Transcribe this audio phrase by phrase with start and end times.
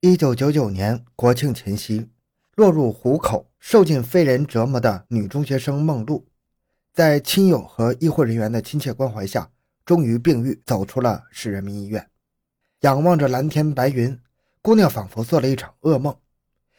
[0.00, 2.08] 一九九九年国庆前夕，
[2.54, 6.24] 落入虎口、受尽非人折磨的女中学生梦露，
[6.94, 9.50] 在亲友和医护人员的亲切关怀下，
[9.84, 12.08] 终于病愈，走出了市人民医院。
[12.82, 14.16] 仰望着蓝天白云，
[14.62, 16.16] 姑娘仿佛做了一场噩梦。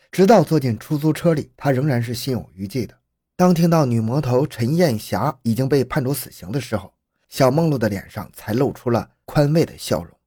[0.10, 2.98] 直到坐进出租车里，她仍然是心有余悸的。
[3.36, 6.94] 当听到女魔头陈艳霞已经被判处死刑的时候，
[7.28, 10.18] 小梦露的脸上才露出了宽慰的笑容。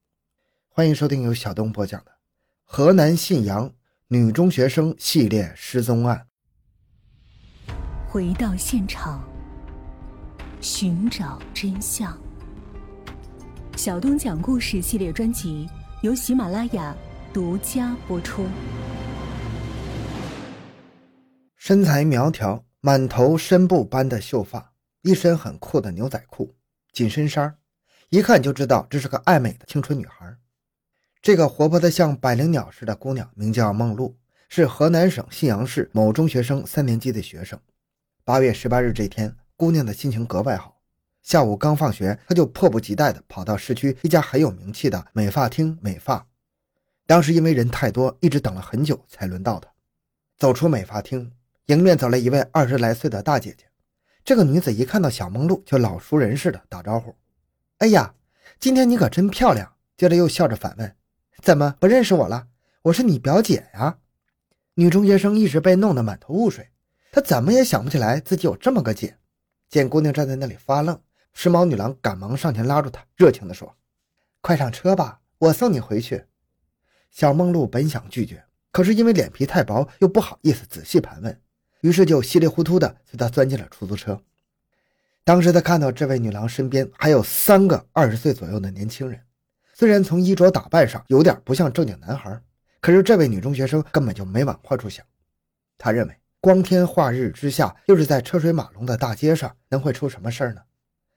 [0.69, 2.11] 欢迎收听由小东播讲的。
[2.75, 3.71] 河南信阳
[4.07, 6.25] 女中学生系列失踪案，
[8.09, 9.23] 回到现场，
[10.59, 12.19] 寻找真相。
[13.77, 15.69] 小东讲故事系列专辑
[16.01, 16.97] 由喜马拉雅
[17.31, 18.47] 独家播出。
[21.55, 26.55] 身材苗条，满头深布般的秀发，一身很酷的牛仔裤、
[26.91, 27.55] 紧身衫，
[28.09, 30.22] 一看就知道这是个爱美的青春女孩。
[31.23, 34.17] 这个活泼的像百灵鸟似的姑娘名叫梦露，
[34.49, 37.57] 是河南省信阳市某中学生三年级的学生。
[38.25, 40.81] 八月十八日这天，姑娘的心情格外好。
[41.21, 46.27] 下午刚放学，她就迫不及待地跑到市区一家很有名气的美发厅美发。
[47.07, 49.69] 当时因为人太多，一直等了很久才轮到她。
[50.37, 51.31] 走出美发厅，
[51.67, 53.63] 迎面走来一位二十来岁的大姐姐。
[54.25, 57.15] 这个女子一看到小梦露，就老熟人似的打招呼
[57.79, 58.13] ：“哎呀，
[58.59, 60.93] 今天你可真漂亮。”接着又笑着反问。
[61.43, 62.47] 怎么不认识我了？
[62.83, 63.97] 我是你表姐呀！
[64.75, 66.69] 女中学生一时被弄得满头雾水，
[67.11, 69.17] 她怎么也想不起来自己有这么个姐。
[69.67, 70.97] 见姑娘站在那里发愣，
[71.33, 73.75] 时髦女郎赶忙上前拉住她，热情地说
[74.39, 76.23] ：“快上车吧，我送你回去。”
[77.11, 81.41] 小梦露本想拒绝，可是因为脸皮太薄，又不好意思仔细盘问，
[81.81, 84.21] 于是就稀里糊涂地随她钻进了出租车。
[85.25, 89.19] 当时他看到这位女郎身边还有三个二十岁左右的年轻人。
[89.83, 92.41] 虽然从衣着打扮上有点不像正经男孩，
[92.79, 95.05] 可是这位女中学生根本就没往坏处想。
[95.77, 100.61] 她认为光天化日之下，又是在车水马龙的大街上，能会出什么事儿呢？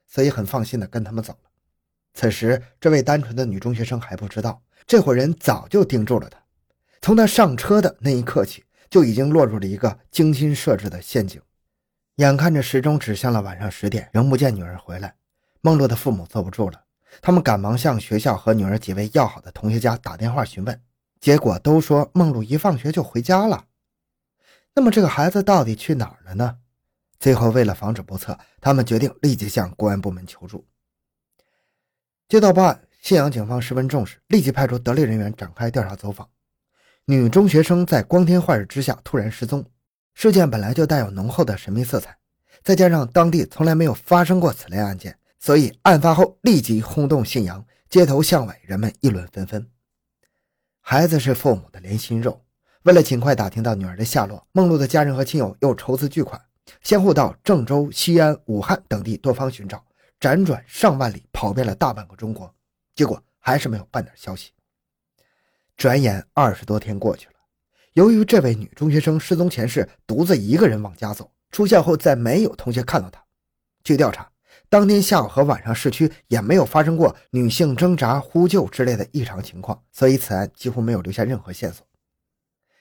[0.05, 1.49] 所以很放心的跟他们走了。
[2.13, 6.37] 此时，这位单纯的女中学生还不知道，这伙人早就盯住了她。
[7.01, 11.41] 从她上车的那一刻起，就已经落入了一个精心设置的陷阱。
[12.15, 15.15] 眼看着时钟指向了晚上十点，仍不见女儿回来，
[15.61, 16.81] 梦露的父母坐不住了。
[17.21, 20.81] 他们赶忙向学校和女儿几位要好的同学家打电话询问，
[21.19, 23.65] 结果都说梦露一放学就回家了。
[24.73, 26.57] 那么这个孩子到底去哪儿了呢？
[27.19, 30.67] 最后为了防止不测，他们决定立即向公安部门求助。
[32.27, 36.29] 接到报案，信阳警方十分重视，立即派出得力人员展开调查走访。
[37.05, 39.65] 女中学生在光天化日之下突然失踪，
[40.13, 42.15] 事件本来就带有浓厚的神秘色彩，
[42.63, 45.17] 再加上当地从来没有发生过此类案件。
[45.47, 49.65] 所以，案发后立即轰动信阳，街头巷尾，人们议论纷纷。
[50.81, 52.43] 孩子是父母的连心肉，
[52.83, 56.37] 为了尽快打听到女儿的下落，梦露的家人和亲友又筹资巨款，
[56.81, 59.81] 先后到郑州、西安、武汉等地多方寻找，
[60.19, 62.53] 辗转上万里，跑遍了大半个中国，
[62.93, 64.51] 结果还是没有半点消息。
[65.77, 67.35] 转眼二十多天过去了，
[67.93, 73.23] 由于这位女中学生失踪前是独自一个人往家走，出校后再没有同学看到她。
[73.81, 74.29] 据调查。
[74.69, 81.87] 当天下午和晚上，市区也没有发生过女性挣扎、呼救之类的异常情况，所以此案几乎没有留下任何线索。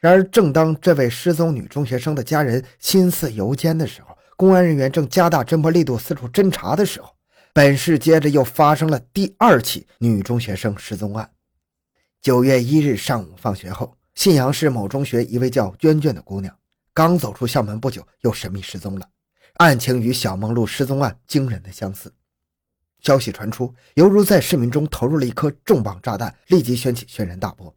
[0.00, 7.08] 然而，正当这位失踪女中学生的家人心思犹艰的时候，公安人员正加大侦破力度、四处侦查的时候，
[7.52, 11.30] 本市接着又发生了第二起女中学生失踪案。
[12.20, 16.52] 九月一日上午放学后，信阳市某中学一位叫娟娟的姑娘，
[16.92, 19.08] 刚走出校门不久，又神秘失踪了。
[19.56, 22.12] 案情与小梦露失踪案惊人的相似，
[23.00, 27.74] 消息传出，犹如在市民中投入了一颗重磅炸弹，立即掀起轩然大波。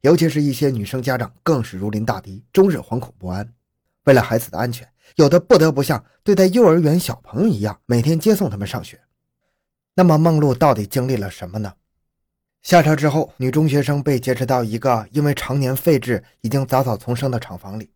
[0.00, 3.52] 尤其是一些女生家长更是如临大敌，终日惶恐不安。
[4.04, 8.98] 为了孩子的安全，有的不得不像对待幼儿园小朋友一样，每天接送他们上学。
[9.94, 11.74] 那么，梦露到底经历了什么呢？
[12.62, 17.90] 下车之后，女中学生被劫持到一个因为常年废置、已经杂草丛生的厂房里。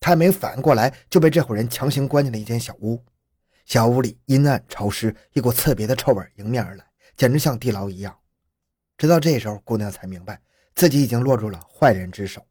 [0.00, 3.00] 他还没反应过来，就被这伙人强行关进了一间小屋。
[3.66, 6.84] 小屋里阴暗潮湿，一股刺鼻的臭味迎面而来，
[7.16, 8.16] 简直像地牢一样。
[8.96, 10.40] 直到这时候，姑娘才明白
[10.74, 12.44] 自己已经落入了坏人之手。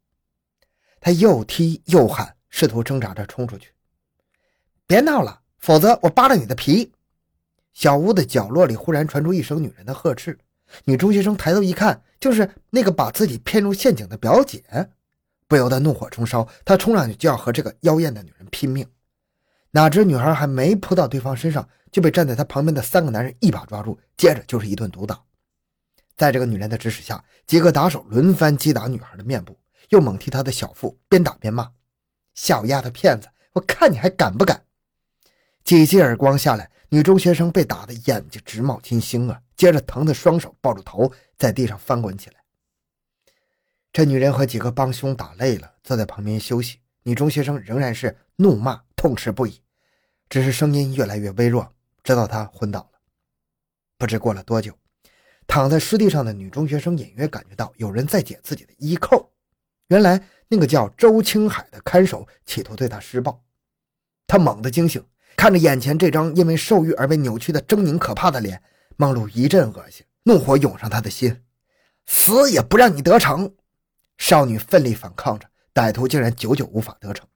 [1.01, 3.71] 她又踢又喊，试图挣扎着冲出去。
[4.85, 6.91] 别闹了，否则我扒了你的皮！
[7.73, 10.37] 小屋的角落里忽然传出一声女人的呵斥。
[10.85, 14.63] 女中学生抬头一看，就是那个把自己骗入陷阱的表姐。
[15.49, 18.87] 不由得怒火中烧，他冲上去就要和这个妖艳的女人拼命，
[19.71, 25.19] 哪知女孩还没扑到对方身上，就被站在他旁边的三个男人一把抓住，接着就是一顿毒打。
[26.15, 29.57] 在这个女人的指使下，几个打手轮番击打女孩的面部，
[29.89, 31.71] 又猛踢她的小腹，边打边骂
[32.35, 34.63] ：“小丫头片子，我看你还敢不敢！”
[35.65, 39.41] 几记耳光下来，女中学生被打得眼睛直冒金星啊！
[39.55, 42.38] 接着疼得双手抱住头，在地上翻滚起来。
[43.99, 46.79] 这女人和几个帮凶打累了，坐在旁边休息。
[47.03, 49.59] 女中学生仍然是怒骂痛斥不已，
[50.29, 52.99] 只是声音越来越微弱，直到她昏倒了。
[53.97, 54.73] 不知过了多久。
[55.47, 59.33] 躺在湿地上的女中学生隐约感觉到有人在解自己的衣扣，
[59.89, 63.43] 原来那个叫周青海的看守企图对她施暴。
[64.27, 65.03] 她猛地惊醒，
[65.35, 68.63] 看着眼前这张因为受欲而被扭曲的狰狞可怕的脸，
[68.95, 71.43] 梦露一阵恶心，怒火涌上她的心，
[72.05, 73.53] 死也不让你得逞！
[74.19, 77.27] 少女奋力反抗着，歹徒竟然久久无法得逞。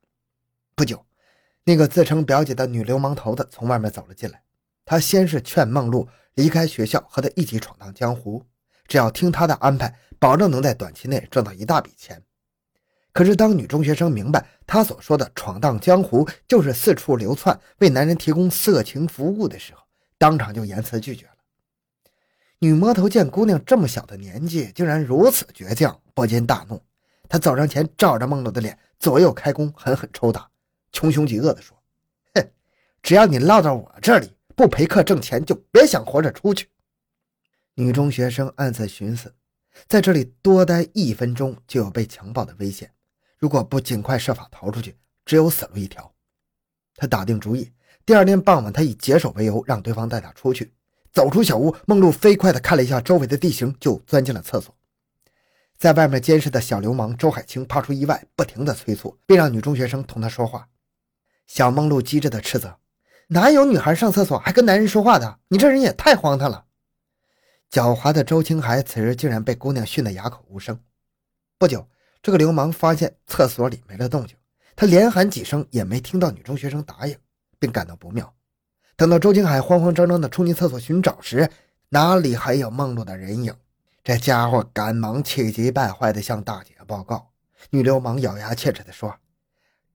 [0.75, 1.03] 不久，
[1.63, 4.44] 那个自称表姐的女流氓头子从外面走了进来，
[4.85, 6.07] 他先是劝梦露。
[6.35, 8.44] 离开学校和他一起闯荡江湖，
[8.88, 12.24] 只要听他的安排，保证能在短期内赚到一大笔钱。
[13.12, 19.83] 可是当女中学生明白他所说的闯荡江湖就是四处流窜，为男人提供色情服务的时候，
[20.18, 21.30] 当场就严词拒绝。
[22.63, 26.81] 女魔头见姑娘这么小的年纪竟然如此倔强，不禁大怒。
[27.27, 30.50] 她走上前，照着梦露的脸左右开弓，狠狠抽打，
[30.94, 31.77] 穷凶极恶地说
[32.33, 32.50] ：“哼，
[33.01, 36.69] 只要你落到我这里。”不陪客挣钱，就别想活着出去。
[37.74, 39.33] 女中学生暗自寻思，
[39.89, 42.89] 在这里多待一分钟就有被强暴的危险，
[43.38, 44.95] 如果不尽快设法逃出去，
[45.25, 46.13] 只有死路一条。
[46.95, 47.74] 她打定主意，
[48.06, 50.71] 第二天傍晚，她以解手为由，让对方带她出去。
[51.13, 54.75] 走出小屋，梦露飞快地看了一下周围的地形，就钻进了厕所。
[55.77, 60.68] 在外面监视的小流氓周海清怕出意外，不停地催促，并让女中学生同他说话。
[61.45, 62.80] 小梦露机智地斥责。
[63.27, 65.39] 哪有女孩上厕所还跟男人说话的？
[65.50, 66.65] 你这人也太荒唐了！
[67.71, 70.80] 狡猾的周青海此时竟然被姑娘训得哑口无声。
[71.57, 71.88] 不久，
[72.21, 74.36] 这个流氓发现厕所里没了动静，
[74.75, 77.16] 他连喊几声也没听到女中学生答应，
[77.59, 78.33] 并感到不妙。
[78.95, 81.50] 等到周青海慌慌张张地冲进厕所寻找时，
[81.90, 83.54] 哪里还有梦露的人影？
[84.04, 87.30] 这家伙赶忙气急败坏地向大姐报告。
[87.69, 89.16] 女流氓咬牙切齿地说：“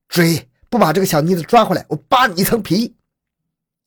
[0.08, 0.48] 追！
[0.70, 2.96] 不把这个小妮子抓回来，我扒你一层皮！”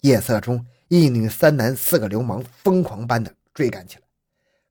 [0.02, 4.04] 夜色中，一女三男四个流氓疯狂般的追赶起来。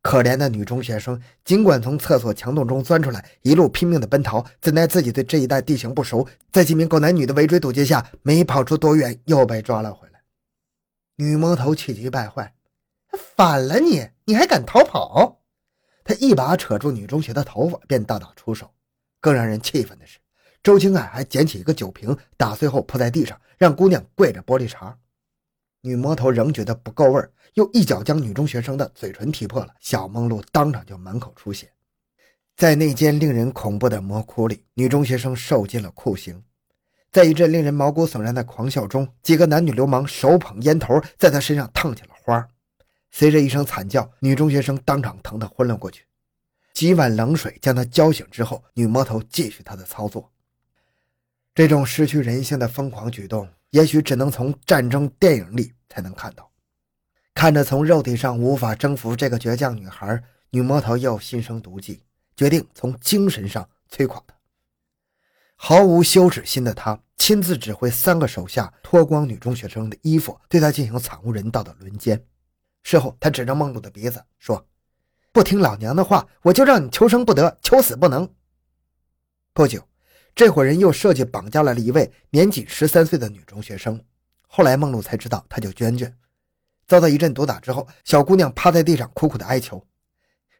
[0.02, 10.09] 可怜的女中学生尽管从厕所墙洞中钻出来，一路拼命的奔逃，怎奈自己对这一带地形不熟，在几名狗男女的围追堵截下，没跑出多远又被抓了回来。
[11.20, 12.54] 女魔头气急败坏
[13.36, 14.08] ：“反了你！
[14.24, 15.42] 你还敢逃跑？”
[16.02, 18.72] 他一把扯住女中学的头发，便大打出手。
[19.20, 20.18] 更让人气愤的是，
[20.62, 24.94] 周清海还捡起一个酒瓶，打碎后铺在地上，让姑娘跪着玻璃碴。
[25.82, 31.70] 女魔头仍觉得不够味儿，又一脚将女中学生的嘴唇踢破了，小梦露当场就满口出血。
[32.56, 36.42] 在那间令人恐怖的魔窟里，女中学生受尽了酷刑。
[37.12, 42.46] 在一阵令人毛骨悚然的狂笑中，几个男女流氓手捧烟头，在她身上烫起了花。
[43.10, 46.04] 随着一声惨叫，女中学生当场疼得昏了过去。
[46.72, 50.30] 几碗冷水将她浇醒之后，女魔头继续她的操作。
[51.54, 53.48] 这种失去人性的疯狂举动。
[53.70, 56.50] 也许只能从战争电影里才能看到。
[57.34, 60.20] 看着从肉体上无法征服这个倔强女孩，
[60.50, 62.02] 女魔头又心生毒计，
[62.36, 64.34] 决定从精神上摧垮她。
[65.54, 72.24] 毫无羞耻心的她，亲自指挥三个手下脱光女中学生的衣服，对她进行惨无人道的轮奸。
[72.82, 74.66] 事后，他指着梦露的鼻子说
[75.30, 78.26] ：“不听老娘的话，我就让你求生不得，求死不能。”
[79.52, 79.86] 不久。
[80.34, 84.02] 这伙人又设计绑架了一位年仅十三岁的女中学生，
[84.46, 86.16] 后来梦露才知道她叫娟娟。
[86.86, 89.86] 遭到一阵毒打之后，小姑娘趴在地上苦苦的哀求：“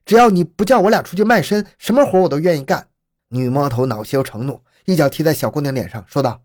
[0.04, 2.88] 只要你不叫我俩出去卖身，什么活我都愿意干。”
[3.32, 6.42] 女魔头恼羞成怒，一脚踢在小姑娘脸上，说道：“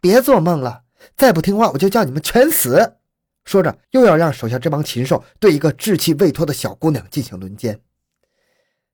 [0.00, 0.84] 别做梦了，
[1.16, 2.96] 再不听话我就叫你们全死！”
[3.44, 7.80] 说着，又要让手下这帮禽兽对一个稚气未脱的小姑娘进行轮奸。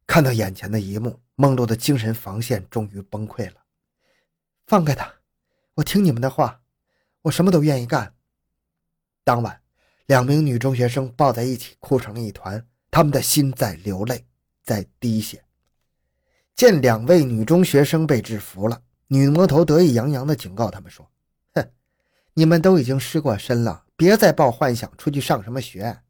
[0.07, 3.57] 看到眼前的一幕，梦露的精神防线终于崩溃了。
[4.67, 5.13] 放开他，
[5.75, 6.61] 我听你们的话，
[7.23, 8.15] 我什么都愿意干。
[9.25, 9.61] 当晚，
[10.07, 14.25] 两名女中学生抱在一起哭成了一团，他们的心在流泪，
[14.63, 15.43] 在滴血。
[16.55, 18.81] 见两位女中学生被制服了，
[19.15, 21.09] 女魔头得意洋洋地警告他们说
[21.55, 21.71] ：“哼，
[22.33, 26.01] 你们都已经失过身了，别再抱幻想出去上什么学。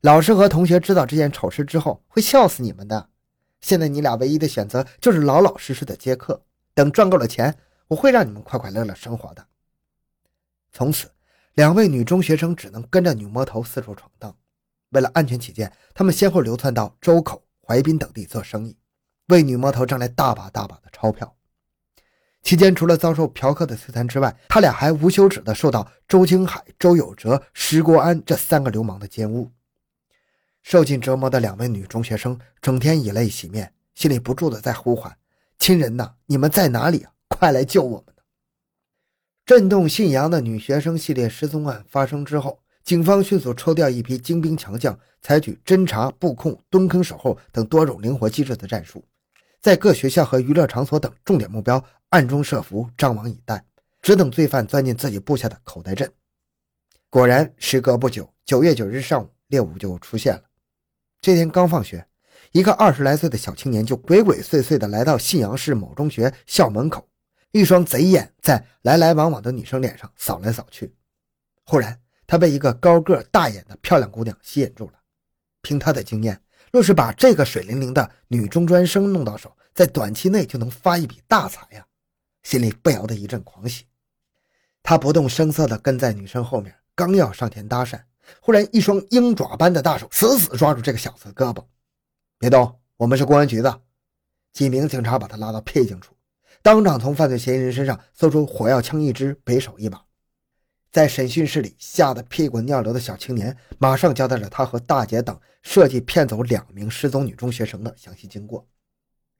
[0.00, 3.10] 老师和同学知道这件丑事之后，会笑死你们的。”
[3.62, 6.42] 现在你俩唯一的选择就是老老实实的接客，
[6.74, 9.46] 等赚够了钱，我会让你们快快乐乐生活的。
[10.72, 11.08] 从此，
[11.54, 14.36] 两位女中学生只能跟着女魔头四处闯荡。
[14.90, 18.76] 为了安全起见，他们先后流窜到周口、淮滨等地做生意，
[19.28, 21.36] 为女魔头挣来大把大把的钞票。
[22.42, 29.50] 期间，除了遭受嫖客的摧残之外，他俩还无休止地受到周青海、周有哲、石国安这三个流氓的奸污。
[30.62, 35.16] 受尽折磨的两位女中学生整天以泪洗面，心里不住地在呼喊
[35.58, 37.12] ：“亲人呐，你们在哪里啊？
[37.28, 38.14] 快来救我们！”
[39.44, 49.02] 震动信阳的女学生系列失踪案发生之后，警方迅速抽调一批精兵强将，采取侦查、布控、蹲坑守候等多种灵活机智的战术，
[49.60, 53.62] 在各学校和娱乐场所等重点目标暗中设伏，张网以待，
[54.00, 56.10] 只等罪犯钻进自己布下的口袋阵。
[57.10, 60.42] 果然，时隔不久，九月九日上午，猎物就出现了。
[61.20, 62.06] 这天刚放学，
[62.52, 67.06] 一个二十来岁的小青年就鬼鬼祟祟地来到信阳市某中学校门口，
[67.52, 70.94] 一双贼眼在来来往往的女生脸上扫来扫去。
[71.64, 74.92] 忽然，他被一个高个大眼的漂亮姑娘吸引住了。
[75.60, 76.40] 凭他的经验，
[76.72, 81.84] 若是把这个水灵灵的女中专生弄到手，在短期内就能发一笔大财呀！
[82.48, 83.84] 心里不由得一阵狂喜。
[84.82, 88.00] 他不动声色地跟在女生后面，刚要上前搭讪。
[88.40, 91.62] 忽然，一双鹰爪般的大手死死抓住这个小子的胳膊，
[92.38, 93.82] 别动，我们是公安局的。
[94.54, 96.14] 几名警察把他拉到僻静处，
[96.62, 100.02] 当场从犯罪嫌疑人身上搜出火药枪一支、匕首一把。
[100.90, 108.66] 在审讯室里，吓得屁滚尿流的小青年马上交代了他和大姐等设计骗走两名失踪女中学生的详细经过。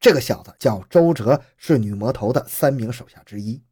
[0.01, 3.63] 这个小子叫周哲，是女魔头的三名手下之一。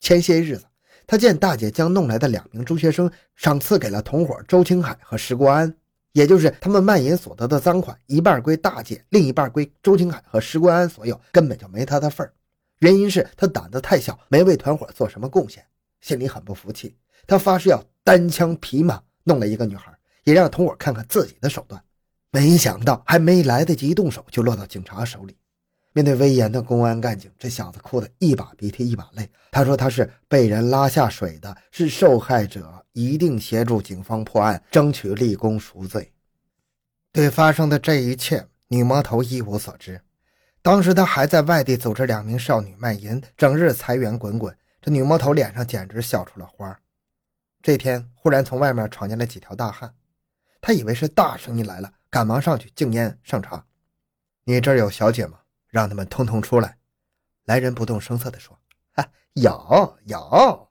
[0.00, 0.64] 前些日子。
[1.06, 5.74] 他见大姐将弄来的两名中学生赏赐给了同伙周青海和石国安，
[6.12, 12.32] 也就是他们卖淫所得的赃款，一半归大姐，另一半归周青海和石国安所有，根本就没他的份儿。
[12.78, 15.66] 原因是他胆子太小，没为团伙做什么贡献，
[16.00, 16.96] 心里很不服气。
[17.26, 19.92] 他发誓要单枪匹马弄了一个女孩，
[20.22, 21.82] 也让同伙看看自己的手段。
[22.30, 25.36] 没想到还没来得及动手，就落到警察手里。
[25.92, 29.28] 面对威严的公安干警，这小子哭得一把鼻涕一把泪。
[29.50, 36.12] 他说：“他是被人拉下水的，是受害者，一定协助警方破案，争取立功赎罪。”
[37.12, 40.00] 对发生的这一切，女魔头一无所知。
[40.62, 44.56] 当时他还在外地组织两名少女卖淫，整日财源滚滚。
[44.80, 46.78] 这女魔头脸上简直笑出了花。
[47.60, 49.92] 这天忽然从外面闯进来几条大汉，
[50.60, 53.66] 他以为是大生意来了，赶忙上去敬烟上茶。
[54.44, 55.39] 你这儿有小姐吗？
[55.70, 56.76] 让他们通通出来！
[57.44, 58.58] 来人不动声色地说
[58.94, 60.68] ：“哈，有有。”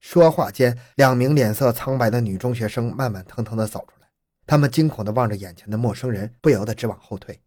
[0.00, 4.08] 说话间，两名脸色苍白的女中学生慢慢腾腾地走出来，
[4.46, 7.40] 他们惊恐地望着眼前的陌生人，不由得直往后退。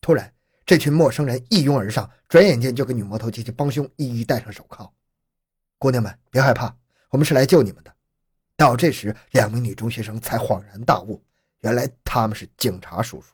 [0.00, 0.32] 突然，
[0.66, 4.92] 这群陌生人一拥而上，转眼间就给女魔头及其帮凶一一戴上手铐。
[5.78, 6.76] 姑娘们，别害怕，
[7.10, 7.94] 我们是来救你们的。
[8.56, 11.24] 到这时，两名女中学生才恍然大悟，
[11.60, 13.32] 原来他们是警察叔叔。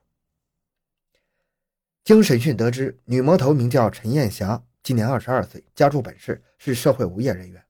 [2.04, 7.64] 经审讯得知，女魔头名叫陈艳霞，今年二十二岁，家住本市，是社会无业人员。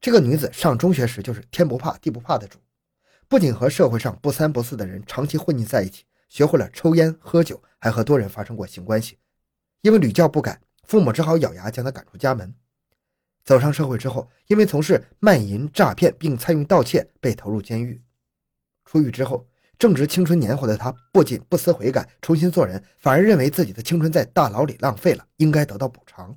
[0.00, 2.58] 这个女子上中学时就是天不怕地不怕的主，
[3.28, 9.16] 不仅和社会上不三不四的人长期混迹在一起，学会了抽烟喝酒，还和多人发生过性关系。
[9.82, 12.52] 因为屡教不改，父母只好咬牙将她赶出家门。
[13.44, 18.02] 走上社会之后，因为从事卖淫、诈骗并参与盗窃，被投入监狱。
[18.84, 19.46] 出狱之后。
[19.78, 26.36] 正值青春年华的他，不仅不思悔改，重新做人，反而认为自己的青春在大牢里浪费了，应该得到补偿。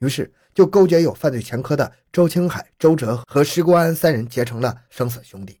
[0.00, 5.60] 于是就勾结有犯罪前科的周青海、周哲和石国安三人结成了生死兄弟。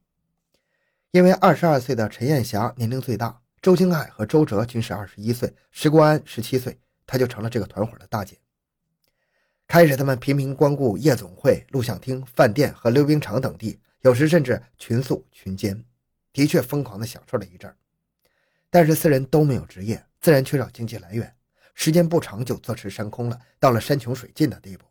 [1.12, 8.36] 因为二十二岁的陈艳霞年龄最大，周青海和周哲均是二十一岁，石国安十七岁，他就成了这个团伙的大姐。
[9.68, 15.84] 开始，他们频频光顾夜总会、录像厅、饭店和溜冰场等地，有时甚至群宿群奸。
[16.34, 17.76] 的确疯狂地享受了一阵儿，
[18.68, 21.32] 但是四人都没有职业，自然缺少经济来源，
[21.74, 24.84] 时间不长就坐吃山空了，到了山穷水尽的地步。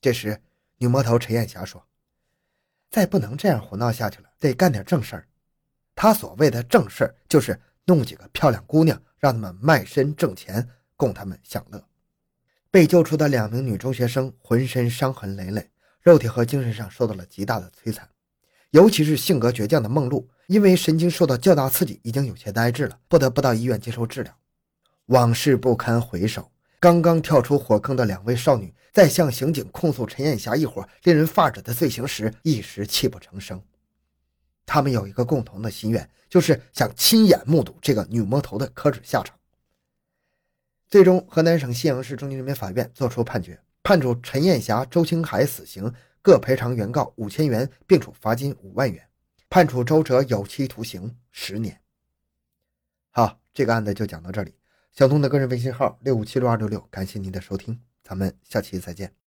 [0.00, 0.40] 这时，
[0.76, 1.84] 女魔头陈艳霞说
[2.88, 5.26] ：“再不能这样胡闹下去了，得干点正事儿。”
[5.96, 11.84] 她所谓的正事儿，就是弄几个漂亮姑娘，让他们卖身挣钱，供他们享乐。
[12.70, 15.68] 被救出的两名女中学生浑身伤痕累累，
[16.00, 18.08] 肉体和精神上受到了极大的摧残，
[18.70, 20.30] 尤其是性格倔强的梦露。
[20.48, 24.34] 因为神经受到较大刺激，已经有些呆滞了，不得不到医院接受治疗。
[25.06, 26.50] 往事不堪回首，
[26.80, 33.62] 刚刚跳出火坑的两位少女，在向刑警控诉陈艳霞一伙令人发指的罪行时，一时泣不成声。
[34.64, 39.36] 他们有一个共同的心愿，就是想亲眼目睹这个女魔头的可耻下场。
[40.88, 49.06] 最终，河南省信阳市中级人民法院作出判决，判处陈艳霞、周青海死刑，各赔偿原告五千元，并处罚金五万元。
[49.50, 51.80] 判处周哲有期徒刑十年。
[53.10, 54.54] 好，这个案子就讲到这里。
[54.92, 59.17] 小东的个人微信号六五七六二六六，感谢您的收听，咱们下期再见。